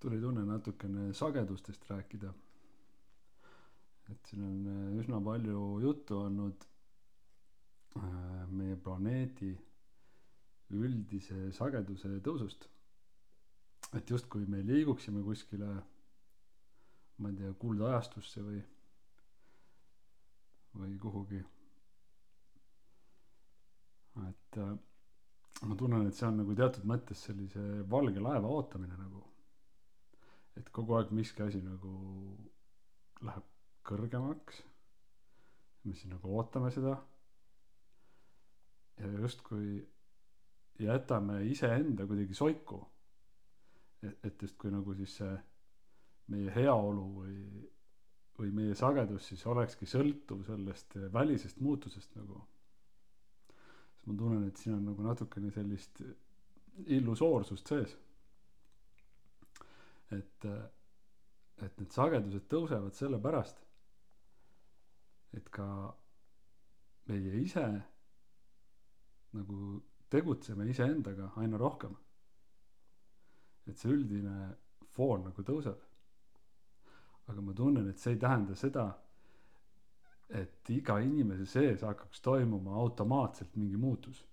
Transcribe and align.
tuli 0.00 0.20
tunne 0.20 0.44
natukene 0.44 1.12
sagedustest 1.14 1.90
rääkida. 1.90 2.32
et 4.10 4.28
siin 4.30 4.42
on 4.46 4.66
äh, 4.70 4.98
üsna 5.00 5.18
palju 5.20 5.80
juttu 5.82 6.18
olnud 6.18 6.66
äh, 7.96 8.48
meie 8.50 8.76
planeedi 8.76 9.56
üldise 10.70 11.50
sageduse 11.52 12.20
tõusust. 12.22 12.68
et 13.94 14.10
justkui 14.10 14.46
me 14.46 14.62
liiguksime 14.66 15.22
kuskile, 15.22 15.68
ma 17.18 17.30
ei 17.30 17.36
tea, 17.36 17.52
kuldajastusse 17.52 18.42
või, 18.42 18.62
või 20.74 20.98
kuhugi. 20.98 21.42
et 24.28 24.58
äh, 24.58 24.76
ma 25.62 25.76
tunnen, 25.76 26.06
et 26.06 26.14
see 26.14 26.26
on 26.28 26.42
nagu 26.42 26.54
teatud 26.54 26.84
mõttes 26.84 27.22
sellise 27.28 27.62
valge 27.90 28.20
laeva 28.20 28.50
ootamine 28.58 28.98
nagu. 28.98 29.22
Et 30.56 30.70
kogu 30.74 30.96
aeg 30.96 31.12
miski 31.16 31.44
asi 31.44 31.60
nagu 31.64 31.92
läheb 33.26 33.46
kõrgemaks. 33.86 34.62
me 35.84 35.92
siis 35.94 36.10
nagu 36.10 36.32
ootame 36.38 36.70
seda. 36.74 36.96
ja 38.98 39.12
justkui 39.20 39.86
jätame 40.80 41.42
iseenda 41.50 42.06
kuidagi 42.06 42.34
soiku. 42.34 42.80
et, 44.02 44.18
et 44.24 44.42
justkui 44.42 44.70
nagu 44.70 44.94
siis 44.94 45.16
see 45.20 45.36
meie 46.32 46.50
heaolu 46.54 47.06
või, 47.20 47.38
või 48.38 48.52
meie 48.52 48.74
sagedus 48.74 49.28
siis 49.30 49.46
olekski 49.46 49.86
sõltuv 49.86 50.42
sellest 50.46 50.96
välisest 51.12 51.60
muutusest 51.60 52.16
nagu 52.16 52.42
ma 54.06 54.14
tunnen, 54.14 54.46
et 54.48 54.56
siin 54.56 54.76
on 54.76 54.84
nagu 54.90 55.02
natukene 55.02 55.50
sellist 55.54 56.02
illusoorsust 56.98 57.72
sees. 57.72 57.96
Et, 60.14 60.46
et 61.62 61.78
need 61.80 61.92
sagedused 61.92 62.46
tõusevad 62.50 62.94
sellepärast, 62.94 63.62
et 65.36 65.48
ka 65.52 65.68
meie 67.10 67.40
ise 67.42 67.66
nagu 69.36 69.60
tegutseme 70.10 70.68
iseendaga 70.70 71.32
aina 71.42 71.58
rohkem. 71.58 71.96
et 73.66 73.78
see 73.78 73.90
üldine 73.90 74.54
foon 74.94 75.24
nagu 75.26 75.42
tõuseb. 75.42 75.80
aga 77.26 77.40
ma 77.42 77.52
tunnen, 77.52 77.88
et 77.90 77.98
see 77.98 78.12
ei 78.14 78.18
tähenda 78.22 78.54
seda 78.54 78.86
et 80.28 80.70
iga 80.74 80.98
inimese 81.02 81.46
sees 81.46 81.82
hakkaks 81.86 82.20
toimuma 82.20 82.74
automaatselt 82.82 83.54
mingi 83.56 83.76
muutus. 83.76 84.24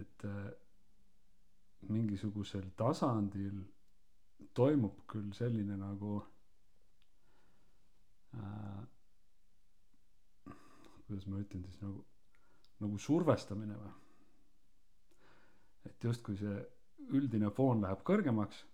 et 0.00 0.22
mingisugusel 1.88 2.66
tasandil 2.76 3.62
toimub 4.54 5.00
küll 5.10 5.32
selline 5.36 5.76
nagu 5.80 6.20
äh,, 8.36 8.82
kuidas 11.06 11.26
ma 11.26 11.40
ütlen 11.40 11.64
siis 11.66 11.80
nagu, 11.82 12.04
nagu 12.84 12.98
survestamine 12.98 13.76
või. 13.80 13.92
et 15.90 16.04
justkui 16.04 16.36
see 16.36 16.56
üldine 17.16 17.50
foon 17.56 17.80
läheb 17.82 18.02
kõrgemaks 18.06 18.64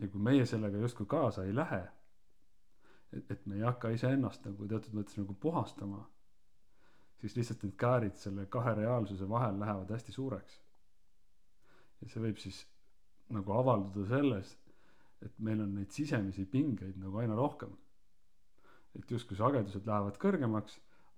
ja 0.00 0.08
kui 0.08 0.20
meie 0.20 0.46
sellega 0.46 0.80
justkui 0.82 1.06
kaasa 1.06 1.44
ei 1.44 1.54
lähe 1.54 1.82
et, 3.12 3.30
et 3.30 3.46
me 3.46 3.58
ei 3.58 3.64
hakka 3.66 3.90
iseennast 3.94 4.46
nagu 4.48 4.66
teatud 4.68 4.96
mõttes 4.96 5.18
nagu 5.20 5.34
puhastama, 5.44 6.02
siis 7.20 7.36
lihtsalt 7.36 7.64
need 7.66 7.76
käärid 7.80 8.18
selle 8.20 8.46
kahe 8.56 8.74
reaalsuse 8.78 9.28
vahel 9.28 9.58
lähevad 9.60 9.92
hästi 9.94 10.14
suureks. 10.16 10.60
Ja 12.02 12.10
see 12.10 12.22
võib 12.22 12.40
siis 12.42 12.62
nagu 13.32 13.54
avalduda 13.56 14.08
selles, 14.10 14.56
et 15.22 15.38
meil 15.38 15.62
on 15.62 15.74
neid 15.78 15.94
sisemisi 15.94 16.44
pingeid 16.50 16.98
nagu 17.00 17.22
aina 17.22 17.38
rohkem. 17.38 17.78
et 18.92 19.10
justkui 19.10 19.36
sagedused 19.36 19.86
lähevad 19.88 20.18
kõrgemaks, 20.20 20.74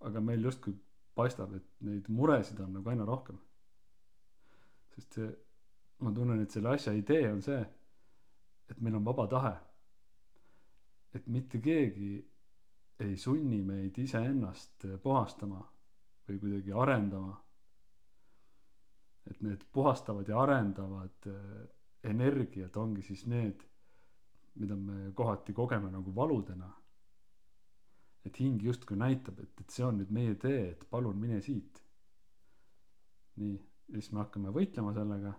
aga 0.06 0.20
meil 0.20 0.44
justkui 0.44 0.76
paistab, 1.14 1.54
et 1.54 1.64
neid 1.80 2.06
muresid 2.08 2.60
on 2.60 2.72
nagu 2.72 2.90
aina 2.90 3.04
rohkem. 3.04 3.38
sest 4.94 5.18
see, 5.18 5.30
ma 5.98 6.12
tunnen, 6.12 6.40
et 6.42 6.50
selle 6.50 6.74
asja 6.76 6.92
idee 6.92 7.32
on 7.32 7.42
see, 7.42 7.62
et 8.70 8.80
meil 8.80 8.94
on 9.00 9.04
vaba 9.04 9.26
tahe 9.26 9.54
et 11.14 11.26
mitte 11.26 11.60
keegi 11.62 12.14
ei 13.04 13.16
sunni 13.16 13.60
meid 13.62 13.98
iseennast 14.02 14.86
puhastama 15.02 15.60
või 16.28 16.38
kuidagi 16.42 16.74
arendama. 16.74 17.36
Et 19.30 19.40
need 19.42 19.64
puhastavad 19.72 20.28
ja 20.28 20.40
arendavad 20.42 21.28
eh, 21.30 21.68
energiat 22.10 22.76
ongi 22.76 23.02
siis 23.02 23.24
need, 23.26 23.62
mida 24.60 24.76
me 24.76 25.12
kohati 25.16 25.52
kogeme 25.52 25.90
nagu 25.90 26.14
valudena. 26.14 26.72
et 28.24 28.38
hing 28.40 28.62
justkui 28.62 28.96
näitab, 28.96 29.40
et, 29.40 29.60
et 29.60 29.70
see 29.70 29.84
on 29.84 29.98
nüüd 30.00 30.08
meie 30.16 30.34
tee, 30.40 30.70
et 30.70 30.84
palun 30.90 31.18
mine 31.20 31.40
siit. 31.44 31.82
nii, 33.36 33.56
ja 33.88 34.00
siis 34.00 34.12
me 34.12 34.22
hakkame 34.22 34.52
võitlema 34.54 34.94
sellega 34.96 35.34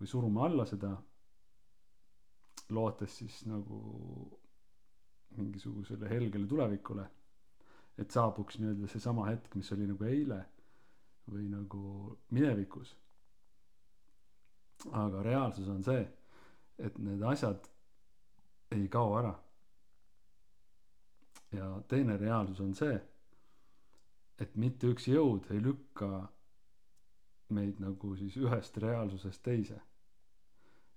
või 0.00 0.08
surume 0.08 0.44
alla 0.44 0.66
seda. 0.66 0.96
lootes 2.70 3.16
siis 3.18 3.40
nagu 3.46 3.78
mingisugusele 5.36 6.08
helgele 6.08 6.46
tulevikule. 6.46 7.06
et 7.98 8.10
saabuks 8.10 8.58
nii-öelda 8.58 8.88
seesama 8.88 9.26
hetk, 9.28 9.54
mis 9.54 9.72
oli 9.72 9.86
nagu 9.86 10.04
eile 10.04 10.44
või 11.30 11.48
nagu 11.50 11.82
minevikus. 12.30 12.94
Aga 14.92 15.22
reaalsus 15.22 15.68
on 15.68 15.82
see, 15.84 16.02
et 16.78 16.98
need 16.98 17.22
asjad 17.22 17.68
ei 18.70 18.88
kao 18.88 19.18
ära. 19.18 19.34
ja 21.52 21.82
teine 21.88 22.16
reaalsus 22.16 22.60
on 22.60 22.74
see, 22.74 23.00
et 24.38 24.56
mitte 24.56 24.86
üks 24.86 25.08
jõud 25.10 25.50
ei 25.50 25.62
lükka 25.62 26.28
meid 27.50 27.80
nagu 27.82 28.14
siis 28.16 28.36
ühest 28.36 28.76
reaalsusest 28.76 29.42
teise. 29.42 29.80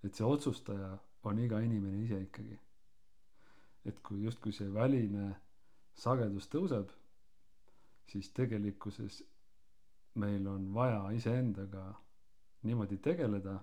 et 0.04 0.14
see 0.14 0.26
otsustaja 0.26 0.98
on 1.24 1.40
iga 1.40 1.60
inimene 1.60 2.04
ise 2.04 2.22
ikkagi 2.22 2.60
et 3.86 4.00
kui 4.04 4.24
justkui 4.24 4.54
see 4.56 4.70
väline 4.74 5.34
sagedus 6.00 6.48
tõuseb, 6.52 6.92
siis 8.10 8.30
tegelikkuses 8.36 9.22
meil 10.20 10.48
on 10.48 10.70
vaja 10.74 11.04
iseendaga 11.18 11.86
niimoodi 12.64 12.98
tegeleda, 13.04 13.58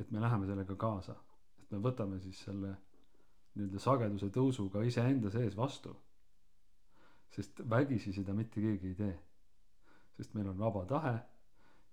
et 0.00 0.10
me 0.10 0.20
läheme 0.20 0.46
sellega 0.48 0.76
kaasa, 0.80 1.16
et 1.60 1.72
me 1.74 1.80
võtame 1.84 2.20
siis 2.22 2.38
selle 2.46 2.74
nii-öelda 3.54 3.82
sageduse 3.82 4.30
tõusuga 4.34 4.84
iseenda 4.86 5.30
sees 5.30 5.56
vastu. 5.56 5.96
sest 7.30 7.60
vägisi 7.70 8.12
seda 8.12 8.32
mitte 8.34 8.60
keegi 8.60 8.88
ei 8.88 8.94
tee. 8.94 9.18
sest 10.16 10.34
meil 10.34 10.48
on 10.48 10.58
vaba 10.58 10.84
tahe 10.86 11.18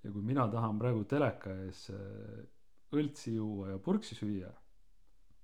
ja 0.03 0.11
kui 0.11 0.21
mina 0.21 0.47
tahan 0.47 0.79
praegu 0.79 1.03
teleka 1.03 1.53
ees 1.65 1.89
äh, 1.89 2.45
õltsi 2.93 3.35
juua 3.35 3.69
ja 3.69 3.77
purksi 3.79 4.15
süüa 4.15 4.49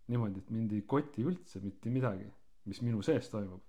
niimoodi, 0.08 0.40
et 0.40 0.50
mind 0.52 0.74
ei 0.76 0.82
koti 0.88 1.24
üldse 1.24 1.62
mitte 1.64 1.90
midagi, 1.90 2.28
mis 2.68 2.82
minu 2.82 3.02
sees 3.02 3.30
toimub. 3.32 3.62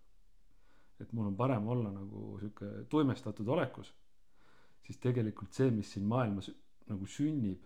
et 1.00 1.12
mul 1.12 1.26
on 1.26 1.36
parem 1.36 1.66
olla 1.68 1.90
nagu 1.90 2.38
sihuke 2.38 2.86
tuimestatud 2.88 3.48
olekus, 3.48 3.88
siis 4.86 4.98
tegelikult 5.02 5.52
see, 5.52 5.70
mis 5.74 5.90
siin 5.92 6.06
maailmas 6.06 6.50
nagu 6.86 7.06
sünnib 7.06 7.64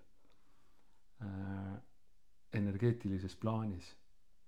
energeetilises 2.54 3.34
plaanis, 3.36 3.88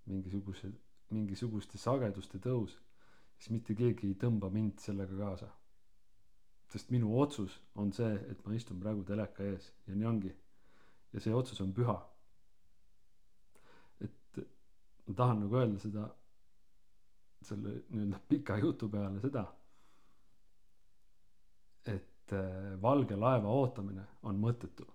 mingisuguse, 0.06 0.70
mingisuguste 1.10 1.78
sageduste 1.78 2.38
tõus, 2.38 2.76
siis 3.38 3.50
mitte 3.50 3.74
keegi 3.74 4.06
ei 4.08 4.14
tõmba 4.14 4.50
mind 4.50 4.78
sellega 4.78 5.16
kaasa. 5.16 5.48
sest 6.70 6.90
minu 6.90 7.18
otsus 7.18 7.56
on 7.74 7.92
see, 7.92 8.14
et 8.30 8.44
ma 8.46 8.54
istun 8.54 8.78
praegu 8.80 9.02
teleka 9.04 9.42
ees 9.42 9.72
ja 9.86 9.94
nii 9.94 10.06
ongi. 10.06 10.36
ja 11.12 11.20
see 11.20 11.34
otsus 11.34 11.60
on 11.60 11.72
püha 11.74 11.96
ma 15.10 15.16
tahan 15.16 15.40
nagu 15.42 15.56
öelda 15.58 15.78
seda, 15.82 16.04
selle 17.42 17.72
nii-öelda 17.90 18.18
pika 18.28 18.58
jutu 18.62 18.88
peale 18.88 19.20
seda, 19.20 19.42
et 21.94 22.34
äh, 22.36 22.82
valge 22.82 23.16
laeva 23.18 23.50
ootamine 23.50 24.04
on 24.22 24.38
mõttetu. 24.38 24.86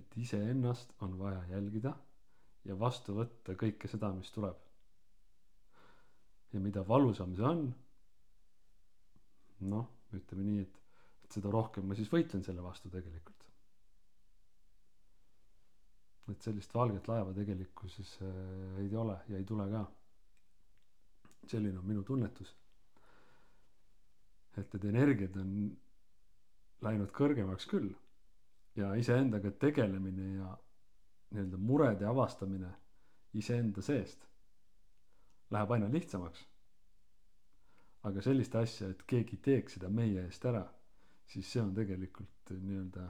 Et 0.00 0.16
iseennast 0.18 0.94
on 1.06 1.18
vaja 1.18 1.42
jälgida 1.52 1.94
ja 2.64 2.78
vastu 2.78 3.14
võtta 3.18 3.54
kõike 3.60 3.88
seda, 3.90 4.10
mis 4.16 4.30
tuleb. 4.34 4.56
ja 6.54 6.60
mida 6.62 6.84
valusam 6.88 7.34
see 7.36 7.46
on, 7.46 7.64
noh, 9.70 9.88
ütleme 10.14 10.44
nii, 10.50 10.60
et, 10.66 10.82
et 11.26 11.38
seda 11.38 11.50
rohkem 11.50 11.86
ma 11.88 11.96
siis 11.98 12.12
võitlen 12.12 12.44
selle 12.46 12.62
vastu 12.62 12.90
tegelikult 12.90 13.34
et 16.32 16.46
sellist 16.46 16.72
valget 16.74 17.08
laeva 17.10 17.32
tegelikkuses 17.36 18.14
äh, 18.24 18.78
ei 18.84 18.94
ole 18.96 19.16
ja 19.28 19.36
ei 19.38 19.44
tule 19.44 19.66
ka. 19.70 19.84
selline 21.46 21.78
on 21.78 21.84
minu 21.86 22.02
tunnetus. 22.02 22.54
et 24.56 24.72
need 24.72 24.84
energiad 24.88 25.36
on 25.36 25.50
läinud 26.86 27.10
kõrgemaks 27.12 27.66
küll, 27.68 27.90
ja 28.76 28.94
iseendaga 28.98 29.50
tegelemine 29.50 30.30
ja 30.36 30.52
nii-öelda 31.30 31.58
murede 31.58 32.06
avastamine 32.06 32.70
iseenda 33.34 33.82
seest 33.82 34.26
läheb 35.50 35.70
aina 35.70 35.90
lihtsamaks. 35.92 36.46
Aga 38.04 38.22
sellist 38.22 38.54
asja 38.58 38.88
et 38.90 39.02
keegi 39.06 39.36
teeks 39.42 39.78
seda 39.78 39.88
meie 39.88 40.24
eest 40.26 40.44
ära 40.50 40.64
siis 41.26 41.52
see 41.52 41.62
on 41.62 41.72
tegelikult 41.76 42.52
nii-öelda 42.54 43.06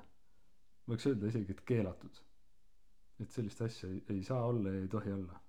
võiks 0.91 1.09
öelda 1.11 1.31
isegi 1.31 1.55
et 1.55 1.65
keelatud. 1.67 2.21
Et 3.23 3.31
sellist 3.31 3.63
asja 3.65 3.89
ei, 3.91 4.01
ei 4.11 4.23
saa 4.27 4.43
olla 4.47 4.73
ja 4.75 4.83
ei 4.83 4.91
tohi 4.91 5.13
olla. 5.15 5.41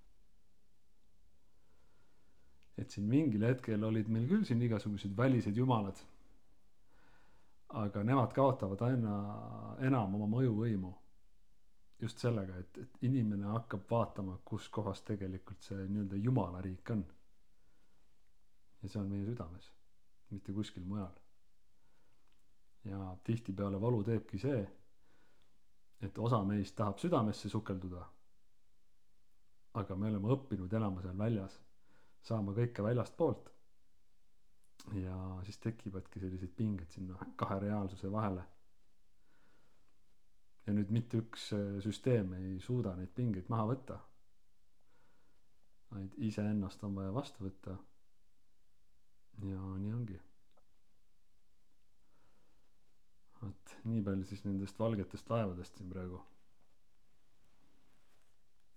Et 2.76 2.92
siin 2.92 3.06
mingil 3.08 3.46
hetkel 3.46 3.84
olid 3.88 4.10
meil 4.12 4.26
küll 4.30 4.44
siin 4.46 4.62
igasugused 4.62 5.14
välised 5.16 5.56
jumalad 5.56 5.98
aga 7.68 8.02
nemad 8.04 8.32
kaotavad 8.32 8.82
aina 8.88 9.16
enam 9.86 10.14
oma 10.14 10.28
mõjuvõimu 10.36 10.92
just 12.00 12.18
sellega 12.22 12.58
et 12.62 12.78
et 12.78 12.98
inimene 13.08 13.48
hakkab 13.50 13.86
vaatama 13.90 14.38
kus 14.44 14.68
kohas 14.68 15.02
tegelikult 15.02 15.62
see 15.62 15.86
nii-öelda 15.88 16.16
jumala 16.16 16.60
riik 16.62 16.90
on. 16.90 17.04
Ja 18.82 18.88
see 18.88 19.00
on 19.00 19.08
meie 19.10 19.24
südames 19.26 19.70
mitte 20.30 20.52
kuskil 20.52 20.84
mujal. 20.84 21.14
Ja 22.84 23.16
tihtipeale 23.24 23.80
valu 23.80 24.02
teebki 24.04 24.38
see 24.38 24.60
et 26.06 26.18
osa 26.18 26.42
meist 26.44 26.76
tahab 26.76 26.98
südamesse 26.98 27.48
sukelduda 27.48 28.04
aga 29.80 29.96
me 29.96 30.08
oleme 30.10 30.32
õppinud 30.36 30.72
elama 30.78 31.02
seal 31.04 31.18
väljas 31.18 31.58
saama 32.28 32.54
kõike 32.56 32.84
väljastpoolt 32.84 33.50
ja 34.94 35.16
siis 35.44 35.58
tekivadki 35.58 36.20
sellised 36.20 36.52
pinged 36.56 36.90
sinna 36.94 37.18
kahe 37.36 37.58
reaalsuse 37.60 38.10
vahele. 38.12 38.44
Ja 40.66 40.74
nüüd 40.74 40.90
mitte 40.94 41.18
üks 41.22 41.48
äh, 41.54 41.78
süsteem 41.82 42.32
ei 42.38 42.56
suuda 42.60 42.94
neid 42.98 43.12
pingeid 43.14 43.50
maha 43.52 43.66
võtta. 43.72 43.98
Vaid 45.90 46.14
iseennast 46.28 46.82
on 46.86 46.96
vaja 46.98 47.12
vastu 47.14 47.46
võtta. 47.46 47.76
Ja 49.46 49.60
nii 49.82 49.92
ongi. 49.94 50.16
Vot 53.42 53.76
nii 53.84 54.02
palju 54.02 54.26
siis 54.26 54.42
nendest 54.46 54.78
valgetest 54.80 55.30
laevadest 55.30 55.76
siin 55.78 55.90
praegu 55.92 56.22